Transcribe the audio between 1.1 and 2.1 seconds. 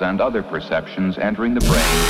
entering the brain.